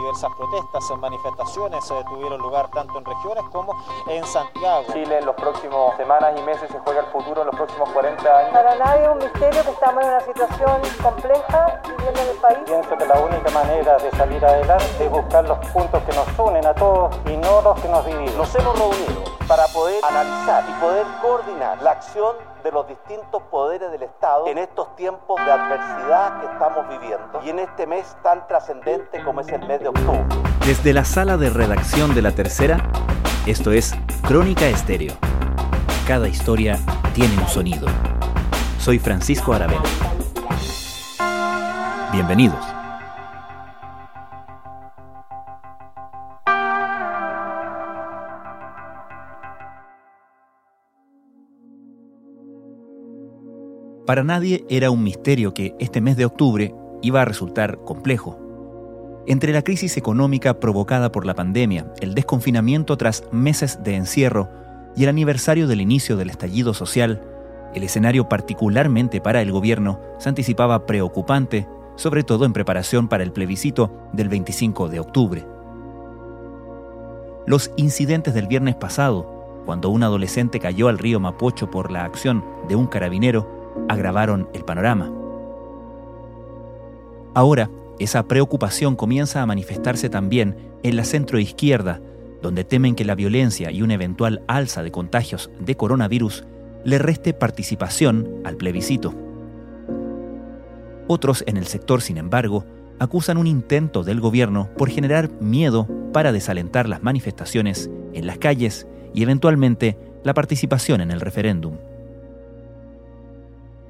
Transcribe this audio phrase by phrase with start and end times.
[0.00, 3.74] diversas protestas, manifestaciones tuvieron lugar tanto en regiones como
[4.08, 4.84] en Santiago.
[4.92, 8.38] Chile en los próximos semanas y meses se juega el futuro en los próximos 40
[8.38, 8.52] años.
[8.52, 12.58] Para nadie es un misterio que estamos en una situación compleja viviendo en el país.
[12.64, 16.66] Pienso que la única manera de salir adelante es buscar los puntos que nos unen
[16.66, 18.36] a todos y no los que nos dividen.
[18.36, 19.19] Nos hemos reunido
[19.50, 24.58] para poder analizar y poder coordinar la acción de los distintos poderes del Estado en
[24.58, 29.48] estos tiempos de adversidad que estamos viviendo y en este mes tan trascendente como es
[29.48, 30.24] el mes de octubre.
[30.64, 32.78] Desde la sala de redacción de La Tercera,
[33.44, 33.92] esto es
[34.22, 35.14] Crónica Estéreo.
[36.06, 36.78] Cada historia
[37.12, 37.88] tiene un sonido.
[38.78, 39.82] Soy Francisco Aravena.
[42.12, 42.69] Bienvenidos.
[54.10, 58.40] Para nadie era un misterio que este mes de octubre iba a resultar complejo.
[59.28, 64.48] Entre la crisis económica provocada por la pandemia, el desconfinamiento tras meses de encierro
[64.96, 67.22] y el aniversario del inicio del estallido social,
[67.72, 73.30] el escenario particularmente para el gobierno se anticipaba preocupante, sobre todo en preparación para el
[73.30, 75.46] plebiscito del 25 de octubre.
[77.46, 82.44] Los incidentes del viernes pasado, cuando un adolescente cayó al río Mapocho por la acción
[82.66, 85.10] de un carabinero, agravaron el panorama.
[87.34, 92.00] Ahora, esa preocupación comienza a manifestarse también en la centroizquierda,
[92.42, 96.44] donde temen que la violencia y una eventual alza de contagios de coronavirus
[96.84, 99.14] le reste participación al plebiscito.
[101.08, 102.64] Otros en el sector, sin embargo,
[102.98, 108.86] acusan un intento del gobierno por generar miedo para desalentar las manifestaciones en las calles
[109.12, 111.76] y eventualmente la participación en el referéndum.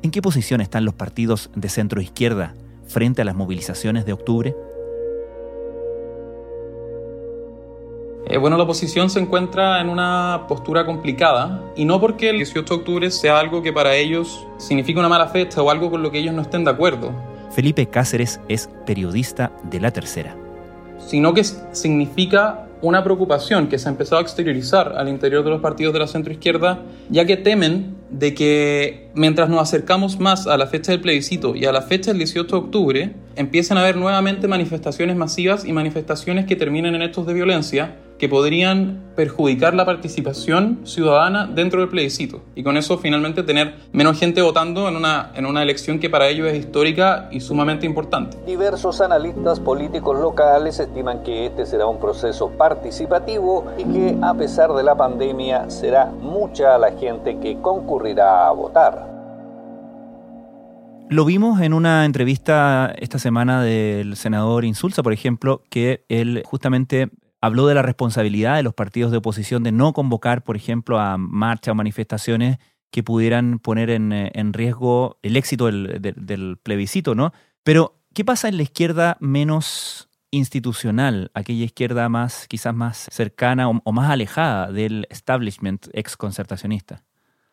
[0.03, 2.55] ¿En qué posición están los partidos de centro izquierda
[2.87, 4.57] frente a las movilizaciones de octubre?
[8.27, 12.63] Eh, bueno, la oposición se encuentra en una postura complicada y no porque el 18
[12.63, 16.11] de octubre sea algo que para ellos significa una mala fecha o algo con lo
[16.11, 17.13] que ellos no estén de acuerdo.
[17.51, 20.35] Felipe Cáceres es periodista de La Tercera.
[20.99, 25.61] Sino que significa una preocupación que se ha empezado a exteriorizar al interior de los
[25.61, 30.67] partidos de la centroizquierda, ya que temen de que mientras nos acercamos más a la
[30.67, 34.49] fecha del plebiscito y a la fecha del 18 de octubre, empiecen a haber nuevamente
[34.49, 40.81] manifestaciones masivas y manifestaciones que terminen en hechos de violencia, que podrían perjudicar la participación
[40.85, 45.47] ciudadana dentro del plebiscito y con eso finalmente tener menos gente votando en una, en
[45.47, 48.37] una elección que para ellos es histórica y sumamente importante.
[48.47, 54.75] Diversos analistas políticos locales estiman que este será un proceso participativo y que a pesar
[54.75, 59.09] de la pandemia será mucha la gente que concurrirá a votar.
[61.09, 67.09] Lo vimos en una entrevista esta semana del senador Insulza, por ejemplo, que él justamente
[67.41, 71.17] habló de la responsabilidad de los partidos de oposición de no convocar, por ejemplo, a
[71.17, 72.59] marchas o manifestaciones
[72.91, 77.33] que pudieran poner en, eh, riesgo el éxito del, plebiscito, ¿no?
[77.63, 83.93] Pero, ¿qué pasa en la izquierda menos institucional, aquella izquierda más, quizás más cercana o,
[83.93, 87.05] más alejada del establishment ex concertacionista?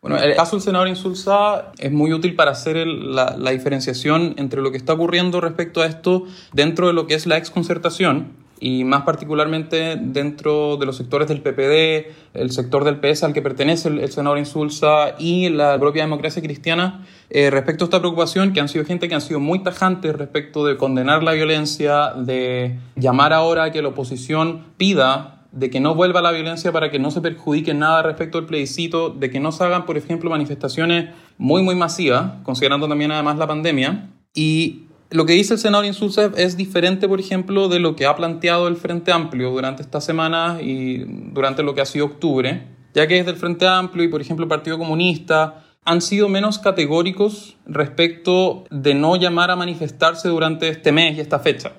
[0.01, 4.61] Bueno, el caso del senador Insulza es muy útil para hacer la, la, diferenciación entre
[4.61, 8.83] lo que está ocurriendo respecto a esto dentro de lo que es la exconcertación y
[8.83, 13.89] más particularmente dentro de los sectores del PPD, el sector del PS al que pertenece
[13.89, 18.69] el, senador Insulza y la propia democracia cristiana, eh, respecto a esta preocupación, que han
[18.69, 23.65] sido gente que han sido muy tajantes respecto de condenar la violencia, de llamar ahora
[23.65, 27.21] a que la oposición pida de que no vuelva la violencia para que no se
[27.21, 31.73] perjudique nada respecto al plebiscito, de que no se hagan, por ejemplo, manifestaciones muy, muy
[31.73, 34.09] masivas, considerando también además la pandemia.
[34.33, 38.15] Y lo que dice el senador Insulcev es diferente, por ejemplo, de lo que ha
[38.15, 43.07] planteado el Frente Amplio durante esta semana y durante lo que ha sido octubre, ya
[43.07, 47.57] que desde el Frente Amplio y, por ejemplo, el Partido Comunista han sido menos categóricos
[47.65, 51.71] respecto de no llamar a manifestarse durante este mes y esta fecha.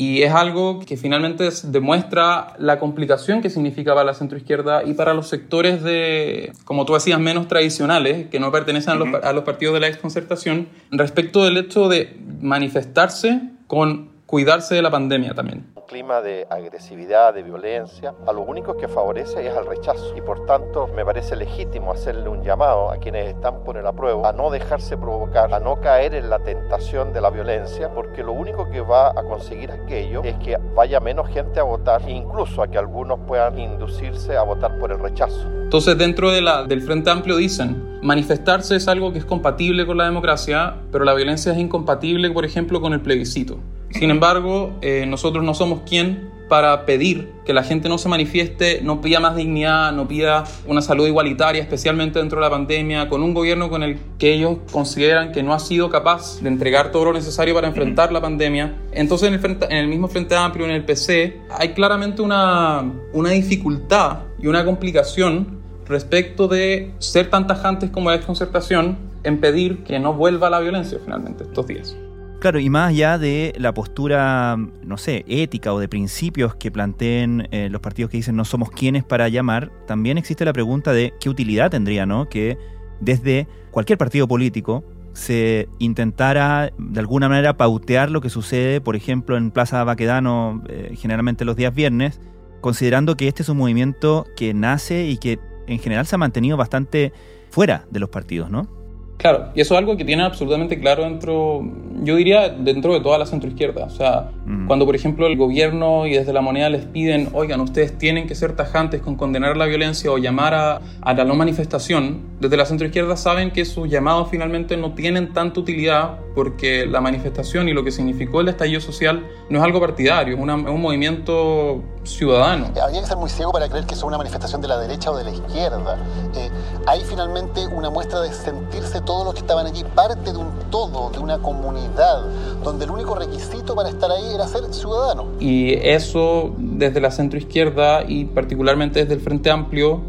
[0.00, 5.12] Y es algo que finalmente demuestra la complicación que significa para la centroizquierda y para
[5.12, 9.44] los sectores de, como tú decías, menos tradicionales, que no pertenecen a, los, a los
[9.44, 15.66] partidos de la exconcertación, respecto del hecho de manifestarse con cuidarse de la pandemia también
[15.90, 20.14] clima de agresividad, de violencia, a lo único que favorece es al rechazo.
[20.16, 24.24] Y por tanto me parece legítimo hacerle un llamado a quienes están por el apruebo
[24.24, 28.32] a no dejarse provocar, a no caer en la tentación de la violencia, porque lo
[28.32, 32.68] único que va a conseguir aquello es que vaya menos gente a votar incluso a
[32.68, 35.50] que algunos puedan inducirse a votar por el rechazo.
[35.64, 39.96] Entonces dentro de la, del Frente Amplio dicen, manifestarse es algo que es compatible con
[39.96, 43.58] la democracia, pero la violencia es incompatible, por ejemplo, con el plebiscito.
[43.90, 48.80] Sin embargo, eh, nosotros no somos quien para pedir que la gente no se manifieste,
[48.82, 53.22] no pida más dignidad, no pida una salud igualitaria, especialmente dentro de la pandemia, con
[53.22, 57.04] un gobierno con el que ellos consideran que no ha sido capaz de entregar todo
[57.04, 58.74] lo necesario para enfrentar la pandemia.
[58.90, 64.48] Entonces, en el, mismo Frente Amplio, en el PC, hay claramente una, una dificultad y
[64.48, 70.50] una complicación respecto de ser tan tajantes como la desconcertación en pedir que no vuelva
[70.50, 71.96] la violencia finalmente estos días.
[72.40, 77.46] Claro, y más allá de la postura, no sé, ética o de principios que planteen
[77.50, 81.12] eh, los partidos que dicen no somos quienes para llamar, también existe la pregunta de
[81.20, 82.30] qué utilidad tendría, ¿no?
[82.30, 82.56] Que
[82.98, 84.82] desde cualquier partido político
[85.12, 90.94] se intentara de alguna manera pautear lo que sucede, por ejemplo, en Plaza Baquedano, eh,
[90.96, 92.22] generalmente los días viernes,
[92.62, 96.56] considerando que este es un movimiento que nace y que en general se ha mantenido
[96.56, 97.12] bastante
[97.50, 98.79] fuera de los partidos, ¿no?
[99.20, 101.62] Claro, y eso es algo que tiene absolutamente claro dentro,
[102.02, 103.84] yo diría, dentro de toda la centroizquierda.
[103.84, 104.66] O sea, mm.
[104.66, 108.34] cuando por ejemplo el gobierno y desde la moneda les piden, oigan, ustedes tienen que
[108.34, 112.64] ser tajantes con condenar la violencia o llamar a, a la no manifestación, desde la
[112.64, 117.84] centroizquierda saben que sus llamados finalmente no tienen tanta utilidad porque la manifestación y lo
[117.84, 122.66] que significó el estallido social no es algo partidario, es, un movimiento ciudadano.
[122.80, 125.16] Habría que ser muy ciego para creer que es una manifestación de la derecha o
[125.16, 125.98] de la izquierda.
[126.36, 126.50] Eh,
[126.86, 131.10] hay finalmente una muestra de sentirse todos los que estaban allí parte de un todo,
[131.10, 132.24] de una comunidad,
[132.62, 135.26] donde el único requisito para estar ahí era ser ciudadano.
[135.40, 140.00] Y eso desde la centroizquierda y particularmente desde el Frente Amplio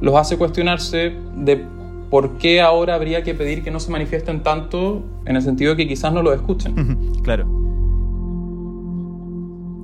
[0.00, 1.77] los hace cuestionarse de
[2.10, 5.76] por qué ahora habría que pedir que no se manifiesten tanto en el sentido de
[5.76, 7.12] que quizás no lo escuchen.
[7.22, 7.46] claro.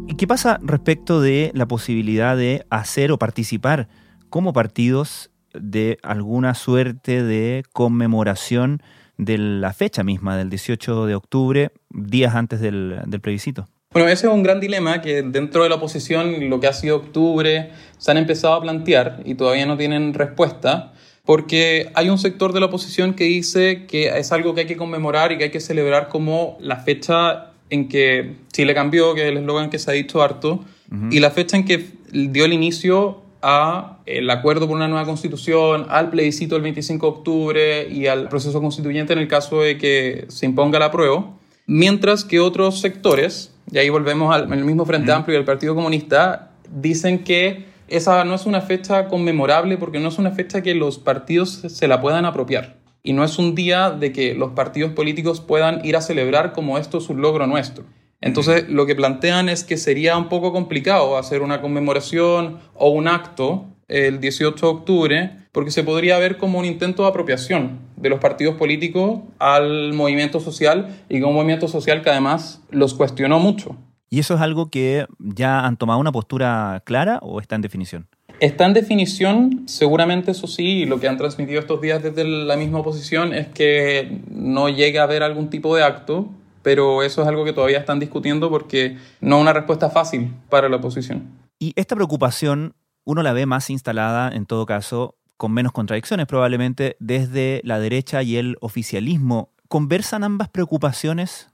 [0.06, 3.88] ¿Y qué pasa respecto de la posibilidad de hacer o participar
[4.28, 8.82] como partidos de alguna suerte de conmemoración
[9.16, 13.66] de la fecha misma, del 18 de octubre, días antes del, del plebiscito?
[13.92, 16.96] Bueno, ese es un gran dilema que dentro de la oposición, lo que ha sido
[16.96, 20.92] octubre, se han empezado a plantear y todavía no tienen respuesta,
[21.24, 24.76] porque hay un sector de la oposición que dice que es algo que hay que
[24.76, 29.28] conmemorar y que hay que celebrar como la fecha en que Chile cambió, que es
[29.28, 30.64] el eslogan que se ha dicho harto,
[31.10, 35.86] y la fecha en que dio el inicio a el acuerdo por una nueva constitución,
[35.88, 40.26] al plebiscito del 25 de octubre y al proceso constituyente en el caso de que
[40.28, 41.34] se imponga la prueba,
[41.66, 45.74] mientras que otros sectores, y ahí volvemos al el mismo Frente Amplio y al Partido
[45.74, 50.74] Comunista, dicen que esa no es una fecha conmemorable porque no es una fecha que
[50.74, 52.76] los partidos se la puedan apropiar.
[53.02, 56.78] Y no es un día de que los partidos políticos puedan ir a celebrar como
[56.78, 57.84] esto es un logro nuestro.
[58.22, 63.06] Entonces, lo que plantean es que sería un poco complicado hacer una conmemoración o un
[63.06, 68.08] acto el 18 de octubre, porque se podría ver como un intento de apropiación de
[68.08, 73.38] los partidos políticos al movimiento social y que un movimiento social que además los cuestionó
[73.38, 73.76] mucho.
[74.14, 78.06] ¿Y eso es algo que ya han tomado una postura clara o está en definición?
[78.38, 82.56] Está en definición, seguramente eso sí, y lo que han transmitido estos días desde la
[82.56, 86.28] misma oposición es que no llegue a haber algún tipo de acto,
[86.62, 90.68] pero eso es algo que todavía están discutiendo porque no es una respuesta fácil para
[90.68, 91.24] la oposición.
[91.58, 96.94] Y esta preocupación uno la ve más instalada, en todo caso, con menos contradicciones probablemente,
[97.00, 99.50] desde la derecha y el oficialismo.
[99.66, 101.48] ¿Conversan ambas preocupaciones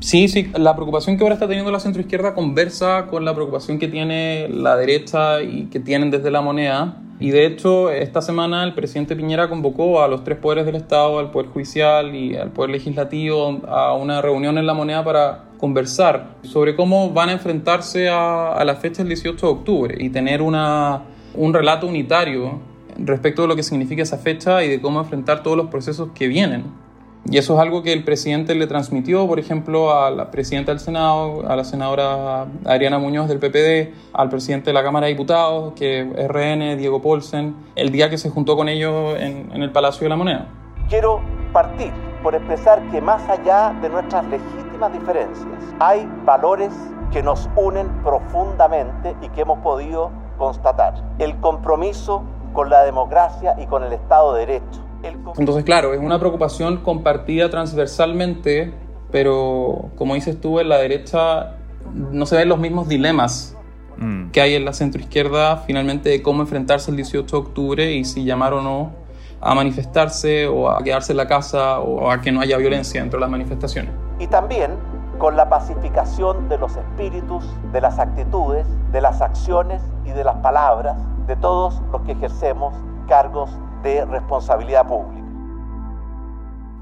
[0.00, 3.88] Sí, sí, la preocupación que ahora está teniendo la centroizquierda conversa con la preocupación que
[3.88, 7.02] tiene la derecha y que tienen desde la moneda.
[7.18, 11.18] Y de hecho, esta semana el presidente Piñera convocó a los tres poderes del Estado,
[11.18, 16.36] al Poder Judicial y al Poder Legislativo, a una reunión en la moneda para conversar
[16.42, 21.02] sobre cómo van a enfrentarse a, la fecha del 18 de octubre y tener una,
[21.34, 22.60] un relato unitario
[22.98, 26.28] respecto de lo que significa esa fecha y de cómo enfrentar todos los procesos que
[26.28, 26.87] vienen.
[27.30, 30.80] Y eso es algo que el presidente le transmitió, por ejemplo, a la presidenta del
[30.80, 35.74] Senado, a la senadora Adriana Muñoz del PPD, al presidente de la Cámara de Diputados,
[35.74, 39.70] que es RN, Diego Polsen, el día que se juntó con ellos en, en el
[39.70, 40.48] Palacio de la Moneda.
[40.88, 41.20] Quiero
[41.52, 45.46] partir por expresar que más allá de nuestras legítimas diferencias,
[45.80, 46.72] hay valores
[47.12, 50.94] que nos unen profundamente y que hemos podido constatar.
[51.18, 52.22] El compromiso
[52.52, 57.50] con la democracia y con el Estado de Derecho entonces, claro, es una preocupación compartida
[57.50, 58.72] transversalmente,
[59.10, 61.56] pero como dices tú, en la derecha
[61.94, 63.56] no se ven los mismos dilemas
[63.96, 64.30] mm.
[64.30, 68.24] que hay en la centroizquierda finalmente de cómo enfrentarse el 18 de octubre y si
[68.24, 68.92] llamar o no
[69.40, 73.18] a manifestarse o a quedarse en la casa o a que no haya violencia dentro
[73.18, 73.92] de las manifestaciones.
[74.18, 74.72] Y también
[75.18, 80.36] con la pacificación de los espíritus, de las actitudes, de las acciones y de las
[80.36, 82.74] palabras de todos los que ejercemos
[83.08, 83.50] cargos
[83.82, 85.24] de responsabilidad pública.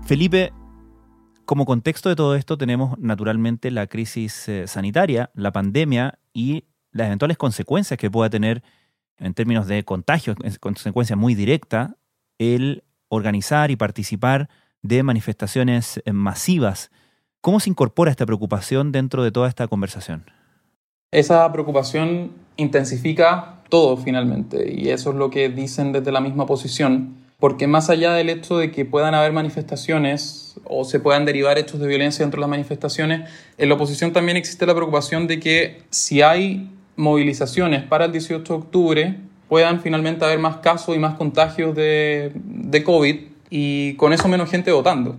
[0.03, 0.53] Felipe,
[1.45, 7.07] como contexto de todo esto tenemos naturalmente la crisis eh, sanitaria, la pandemia y las
[7.07, 8.63] eventuales consecuencias que pueda tener
[9.19, 11.97] en términos de contagios, consecuencia muy directa,
[12.39, 14.49] el organizar y participar
[14.83, 16.91] de manifestaciones eh, masivas.
[17.41, 20.25] ¿Cómo se incorpora esta preocupación dentro de toda esta conversación?
[21.17, 27.17] Esa preocupación intensifica todo finalmente y eso es lo que dicen desde la misma posición,
[27.41, 31.81] porque más allá del hecho de que puedan haber manifestaciones o se puedan derivar hechos
[31.81, 35.81] de violencia dentro de las manifestaciones, en la oposición también existe la preocupación de que
[35.89, 39.17] si hay movilizaciones para el 18 de octubre,
[39.49, 43.17] puedan finalmente haber más casos y más contagios de, de COVID
[43.49, 45.17] y con eso menos gente votando.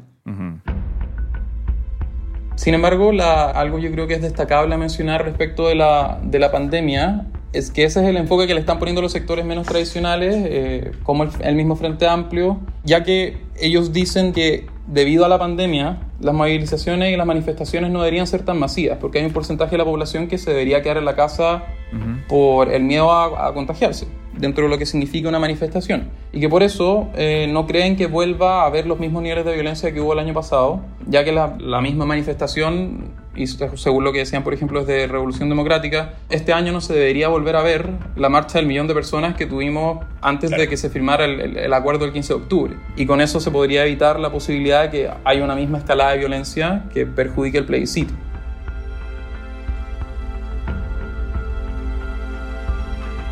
[2.57, 6.39] Sin embargo, la, algo yo creo que es destacable a mencionar respecto de la, de
[6.39, 9.67] la pandemia es que ese es el enfoque que le están poniendo los sectores menos
[9.67, 15.27] tradicionales, eh, como el, el, mismo Frente Amplio, ya que ellos dicen que debido a
[15.27, 19.33] la pandemia, las movilizaciones y las manifestaciones no deberían ser tan masivas, porque hay un
[19.33, 22.27] porcentaje de la población que se debería quedar en la casa uh -huh.
[22.27, 26.49] por el miedo a, a contagiarse dentro de lo que significa una manifestación y que
[26.49, 29.99] por eso eh, no creen que vuelva a haber los mismos niveles de violencia que
[29.99, 34.43] hubo el año pasado, ya que la, la misma manifestación, y según lo que decían
[34.43, 38.57] por ejemplo desde Revolución Democrática, este año no se debería volver a ver la marcha
[38.57, 42.05] del millón de personas que tuvimos antes de que se firmara el, el, el acuerdo
[42.05, 42.77] del 15 de octubre.
[42.95, 46.17] Y con eso se podría evitar la posibilidad de que haya una misma escalada de
[46.17, 48.13] violencia que perjudique el plebiscito.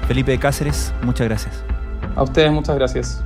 [0.07, 1.63] Felipe Cáceres, muchas gracias.
[2.15, 3.24] A ustedes muchas gracias.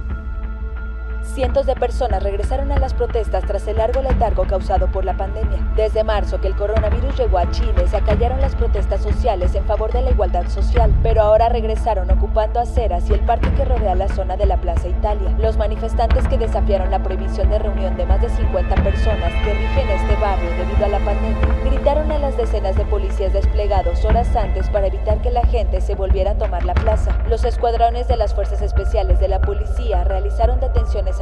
[1.39, 5.71] Cientos de personas regresaron a las protestas tras el largo letargo causado por la pandemia.
[5.73, 9.89] Desde marzo que el coronavirus llegó a Chile, se acallaron las protestas sociales en favor
[9.93, 14.09] de la igualdad social, pero ahora regresaron ocupando aceras y el parque que rodea la
[14.09, 15.33] zona de la Plaza Italia.
[15.39, 19.89] Los manifestantes que desafiaron la prohibición de reunión de más de 50 personas que rigen
[19.91, 24.69] este barrio debido a la pandemia, gritaron a las decenas de policías desplegados horas antes
[24.69, 27.17] para evitar que la gente se volviera a tomar la plaza.
[27.29, 31.21] Los escuadrones de las fuerzas especiales de la policía realizaron detenciones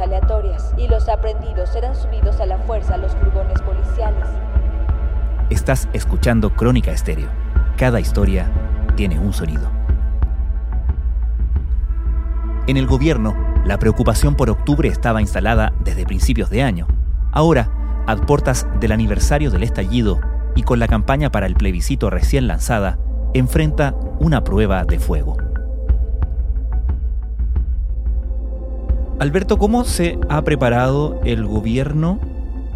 [0.78, 4.24] y los aprendidos eran subidos a la fuerza a los furgones policiales.
[5.50, 7.28] Estás escuchando Crónica Estéreo.
[7.76, 8.50] Cada historia
[8.96, 9.70] tiene un sonido.
[12.66, 13.34] En el gobierno,
[13.64, 16.86] la preocupación por octubre estaba instalada desde principios de año.
[17.32, 17.70] Ahora,
[18.06, 20.20] a puertas del aniversario del estallido
[20.54, 22.98] y con la campaña para el plebiscito recién lanzada,
[23.34, 25.47] enfrenta una prueba de fuego.
[29.20, 32.20] Alberto, ¿cómo se ha preparado el gobierno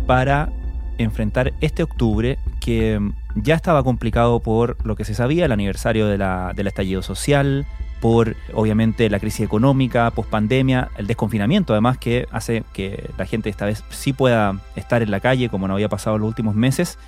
[0.06, 0.50] para
[0.98, 2.98] enfrentar este octubre que
[3.36, 7.64] ya estaba complicado por lo que se sabía, el aniversario de la, del estallido social,
[8.00, 13.66] por obviamente la crisis económica, pospandemia, el desconfinamiento además que hace que la gente esta
[13.66, 16.98] vez sí pueda estar en la calle como no había pasado los últimos meses,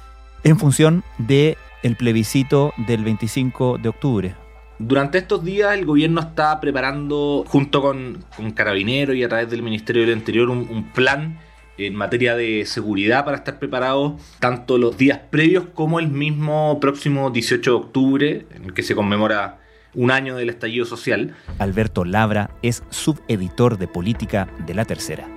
[0.45, 4.44] en función del el plebiscito del 25 de octubre.
[4.79, 9.63] Durante estos días el gobierno está preparando, junto con, con Carabineros y a través del
[9.63, 11.39] Ministerio del Interior, un, un, plan
[11.79, 17.31] en materia de seguridad para estar preparados tanto los días previos como el mismo próximo
[17.31, 19.61] 18 de octubre, en el que se conmemora
[19.95, 21.35] un año del estallido social.
[21.59, 25.34] Alberto Labra es subeditor de política de La Tercera.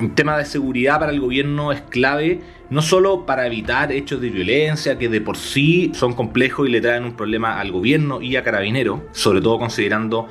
[0.00, 2.40] Un tema de seguridad para el gobierno es clave,
[2.70, 6.80] no solo para evitar hechos de violencia que de por sí son complejos y le
[6.80, 10.26] traen un problema al gobierno y a Carabineros, sobre todo considerando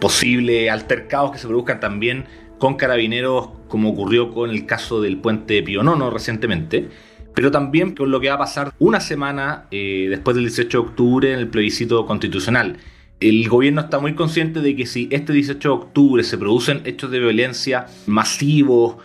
[0.00, 2.24] posibles altercados que se produzcan también
[2.58, 6.88] con Carabineros, como ocurrió con el caso del puente Pionono recientemente,
[7.32, 10.88] pero también con lo que va a pasar una semana eh, después del 18 de
[10.88, 12.78] octubre en el plebiscito constitucional.
[13.20, 17.12] El gobierno está muy consciente de que si este 18 de octubre se producen hechos
[17.12, 18.96] de violencia masivos,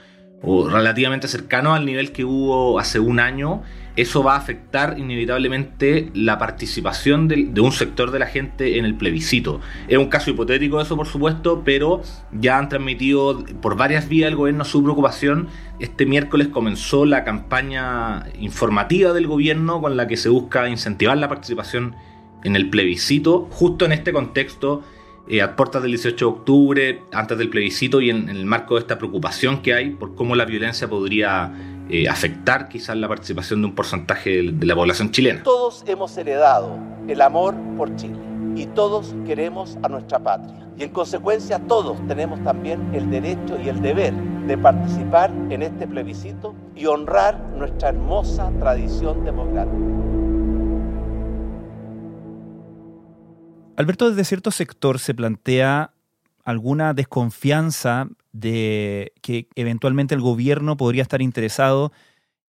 [0.41, 3.63] o relativamente cercano al nivel que hubo hace un año,
[3.95, 8.85] eso va a afectar inevitablemente la participación de, de, un sector de la gente en
[8.85, 9.59] el plebiscito.
[9.87, 14.35] Es un caso hipotético eso, por supuesto, pero ya han transmitido por varias vías el
[14.35, 15.47] gobierno su preocupación.
[15.79, 21.27] Este miércoles comenzó la campaña informativa del gobierno con la que se busca incentivar la
[21.27, 21.95] participación
[22.43, 24.83] en el plebiscito, justo en este contexto
[25.29, 28.81] eh, puertas del 18 de octubre, antes del plebiscito y en, en, el marco de
[28.81, 31.51] esta preocupación que hay por cómo la violencia podría
[31.89, 35.43] eh, afectar quizás la participación de un porcentaje de, de la población chilena.
[35.43, 38.17] Todos hemos heredado el amor por Chile
[38.55, 40.67] y todos queremos a nuestra patria.
[40.77, 44.13] Y en consecuencia todos tenemos también el derecho y el deber
[44.47, 50.06] de participar en este plebiscito y honrar nuestra hermosa tradición democrática.
[53.77, 55.93] Alberto, desde cierto sector se plantea
[56.43, 61.91] alguna desconfianza de que eventualmente el gobierno podría estar interesado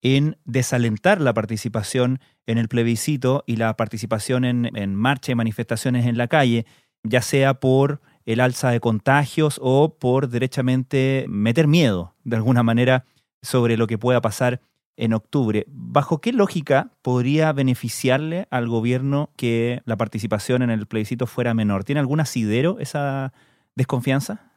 [0.00, 6.06] en desalentar la participación en el plebiscito y la participación en, en marcha y manifestaciones
[6.06, 6.64] en la calle,
[7.02, 13.04] ya sea por el alza de contagios o por derechamente meter miedo de alguna manera
[13.42, 14.62] sobre lo que pueda pasar
[14.98, 15.64] en octubre.
[15.68, 21.84] ¿Bajo qué lógica podría beneficiarle al gobierno que la participación en el plebiscito fuera menor?
[21.84, 23.32] ¿Tiene algún asidero esa
[23.74, 24.48] desconfianza?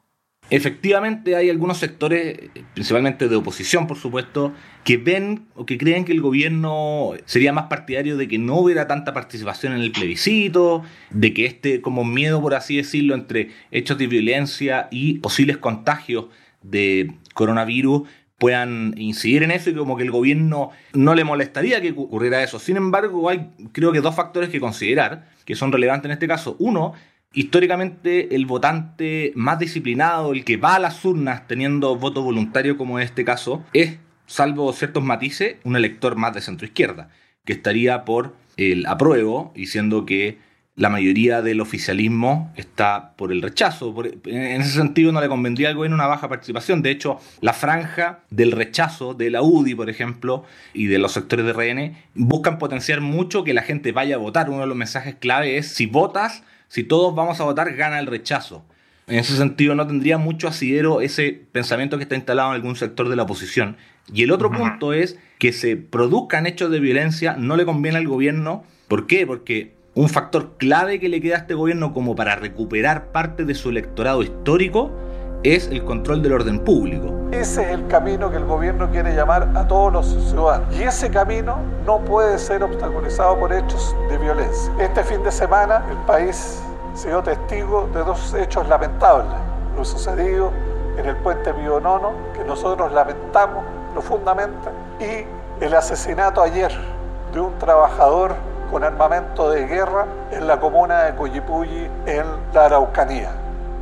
[0.50, 2.38] Efectivamente hay algunos sectores,
[2.74, 4.52] principalmente de oposición por supuesto,
[4.84, 8.86] que ven o que creen que el gobierno sería más partidario de que no hubiera
[8.86, 13.98] tanta participación en el plebiscito, de que este como miedo, por así decirlo, entre hechos
[13.98, 16.26] de violencia y posibles contagios
[16.64, 18.10] de coronavirus
[18.42, 22.58] puedan incidir en eso y como que el gobierno no le molestaría que ocurriera eso.
[22.58, 26.56] Sin embargo, hay creo que dos factores que considerar que son relevantes en este caso.
[26.58, 26.94] Uno,
[27.34, 32.98] históricamente el votante más disciplinado, el que va a las urnas teniendo voto voluntario como
[32.98, 37.10] en este caso, es, salvo ciertos matices, un elector más de centro izquierda,
[37.46, 40.40] que estaría por el apruebo, diciendo que
[40.76, 43.94] la mayoría del oficialismo está por el rechazo.
[44.26, 46.82] en ese sentido no le convendría al gobierno una baja participación.
[46.82, 51.46] De hecho, la franja del rechazo de la UDI, por ejemplo, y de los sectores
[51.46, 54.50] de RN, buscan potenciar mucho que la gente vaya a votar.
[54.50, 58.08] Uno de los mensajes clave es, si votas, si todos vamos a votar, gana el
[58.08, 58.64] rechazo.
[59.08, 63.10] En ese sentido no tendría mucho asidero ese pensamiento que está instalado en algún sector
[63.10, 63.76] de la oposición.
[64.14, 68.08] Y el otro punto es que se produzcan hechos de violencia no le conviene al
[68.08, 68.64] gobierno.
[68.88, 69.28] ¿Por qué?
[69.28, 73.54] Porque un factor clave que le queda a este gobierno como para recuperar parte de
[73.54, 74.90] su electorado histórico
[75.44, 77.14] es el control del orden público.
[77.32, 80.74] Ese es el camino que el gobierno quiere llamar a todos los ciudadanos.
[80.78, 84.72] Y ese camino no puede ser obstaculizado por hechos de violencia.
[84.80, 86.62] Este fin de semana el país
[86.94, 89.34] se dio testigo de dos hechos lamentables.
[89.76, 90.52] Lo sucedido
[90.98, 94.70] en el puente Pío Nono, que nosotros lamentamos profundamente,
[95.00, 96.72] y el asesinato ayer
[97.34, 98.36] de un trabajador
[98.72, 103.32] con armamento de guerra en la comuna de Coyipulli, en la Araucanía.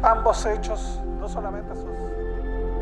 [0.02, 1.70] Ambos hechos no solamente.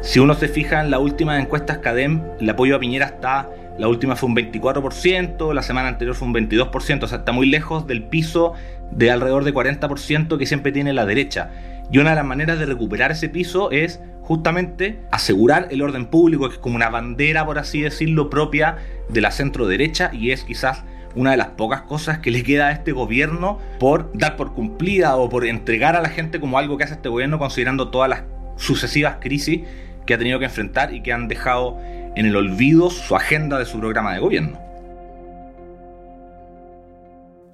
[0.01, 3.87] Si uno se fija en las últimas encuestas CADEM, el apoyo a Piñera está, la
[3.87, 7.87] última fue un 24%, la semana anterior fue un 22%, o sea, está muy lejos
[7.87, 8.53] del piso
[8.91, 11.49] de alrededor de 40% que siempre tiene la derecha.
[11.91, 16.49] Y una de las maneras de recuperar ese piso es justamente asegurar el orden público,
[16.49, 20.43] que es como una bandera, por así decirlo, propia de la centro derecha y es
[20.43, 20.83] quizás
[21.15, 25.15] una de las pocas cosas que le queda a este gobierno por dar por cumplida
[25.15, 28.23] o por entregar a la gente como algo que hace este gobierno considerando todas las
[28.57, 29.61] sucesivas crisis
[30.05, 31.77] que ha tenido que enfrentar y que han dejado
[32.15, 34.66] en el olvido su agenda de su programa de gobierno.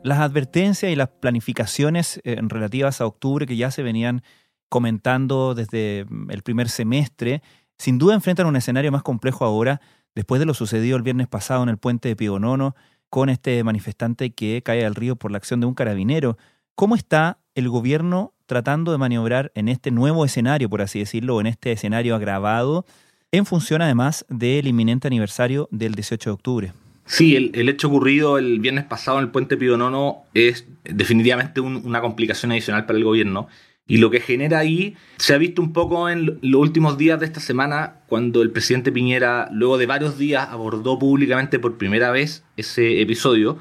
[0.04, 4.22] Las advertencias y las planificaciones eh, relativas a octubre que ya se venían
[4.68, 7.42] comentando desde mm, el primer semestre,
[7.78, 9.80] sin duda enfrentan un escenario más complejo ahora,
[10.14, 12.76] después de lo sucedido el viernes pasado en el puente de Pigonono,
[13.10, 16.38] con este manifestante que cae al río por la acción de un carabinero.
[16.76, 21.48] ¿Cómo está el gobierno tratando de maniobrar en este nuevo escenario, por así decirlo, en
[21.48, 22.86] este escenario agravado,
[23.32, 26.74] en función además del inminente aniversario del 18 de octubre?
[27.06, 32.52] Sí, el, hecho ocurrido el viernes pasado en el puente Pionono es definitivamente una complicación
[32.52, 33.48] adicional para el gobierno.
[33.86, 37.26] Y lo que genera ahí se ha visto un poco en los últimos días de
[37.26, 42.46] esta semana, cuando el presidente Piñera, luego de varios días, abordó públicamente por primera vez
[42.56, 43.58] ese episodio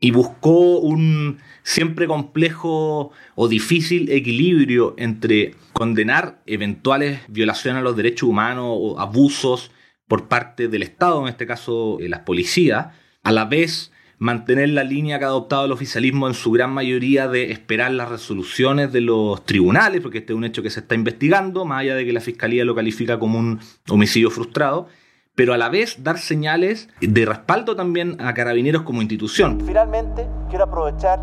[0.00, 8.28] y buscó un siempre complejo o difícil equilibrio entre condenar eventuales violaciones a los derechos
[8.28, 9.70] humanos o abusos
[10.10, 12.88] por parte del Estado, en este caso eh, las policías,
[13.22, 17.28] a la vez mantener la línea que ha adoptado el oficialismo en su gran mayoría
[17.28, 20.96] de esperar las resoluciones de los tribunales, porque este es un hecho que se está
[20.96, 24.88] investigando, más allá de que la Fiscalía lo califica como un homicidio frustrado,
[25.36, 29.62] pero a la vez dar señales de respaldo también a carabineros como institución.
[29.64, 31.20] Finalmente, quiero aprovechar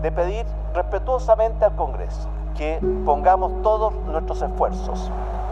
[0.00, 0.46] de pedir
[0.76, 5.10] respetuosamente al Congreso que pongamos todos nuestros esfuerzos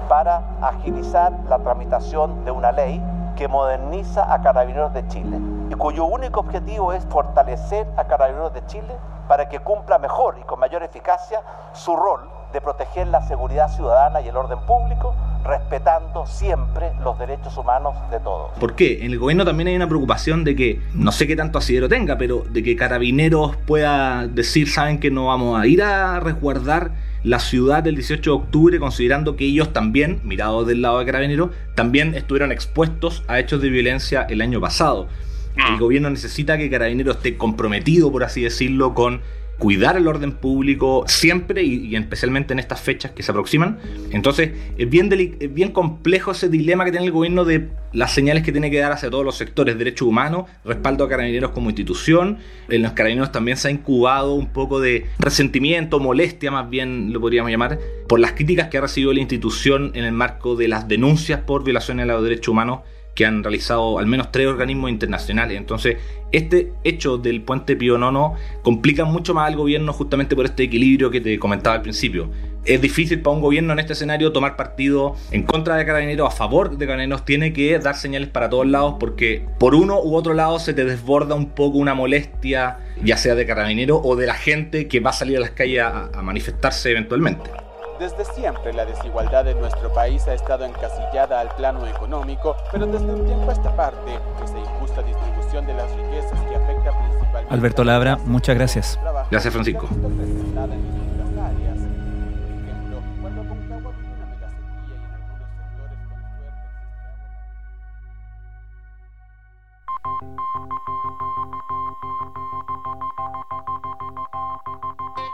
[0.08, 3.02] para agilizar la tramitación de una ley
[3.36, 5.38] que moderniza a Carabineros de Chile
[5.70, 8.96] y cuyo único objetivo es fortalecer a Carabineros de Chile
[9.28, 11.42] para que cumpla mejor y con mayor eficacia
[11.72, 17.56] su rol de proteger la seguridad ciudadana y el orden público, respetando siempre los derechos
[17.56, 18.52] humanos de todos.
[18.58, 19.04] ¿Por qué?
[19.04, 22.18] En el gobierno también hay una preocupación de que, no sé qué tanto asidero tenga,
[22.18, 27.40] pero de que Carabineros pueda decir, saben que no vamos a ir a resguardar la
[27.40, 32.14] ciudad del 18 de octubre, considerando que ellos también, mirados del lado de Carabineros, también
[32.14, 35.08] estuvieron expuestos a hechos de violencia el año pasado.
[35.56, 35.76] El ah.
[35.78, 39.22] gobierno necesita que Carabineros esté comprometido, por así decirlo, con
[39.58, 43.78] cuidar el orden público siempre y, especialmente en estas fechas que se aproximan.
[44.10, 48.42] Entonces es bien, es bien complejo ese dilema que tiene el gobierno de las señales
[48.42, 52.38] que tiene que dar hacia todos los sectores, derechos humanos, respaldo a carabineros como institución.
[52.68, 57.20] En los carabineros también se ha incubado un poco de resentimiento, molestia más bien lo
[57.20, 60.88] podríamos llamar, por las críticas que ha recibido la institución en el marco de las
[60.88, 62.80] denuncias por violaciones a los derechos humanos
[63.16, 65.56] que han realizado al menos tres organismos internacionales.
[65.56, 65.96] Entonces,
[66.30, 71.10] este hecho del puente Pío Nono complica mucho más al gobierno justamente por este equilibrio
[71.10, 72.30] que te comentaba al principio.
[72.64, 76.36] Es difícil para un gobierno en este escenario tomar partido en contra de Carabineros, a
[76.36, 80.34] favor de Carabineros, tiene que dar señales para todos lados porque por uno u otro
[80.34, 84.34] lado se te desborda un poco una molestia, ya sea de Carabineros o de la
[84.34, 87.65] gente que va a salir a las calles a manifestarse eventualmente.
[87.98, 93.06] Desde siempre la desigualdad en nuestro país ha estado encasillada al plano económico, pero desde
[93.06, 97.54] un tiempo a esta parte, esa injusta distribución de las riquezas que afecta principalmente...
[97.54, 99.00] Alberto Labra, muchas gracias.
[99.30, 99.88] Gracias, Francisco.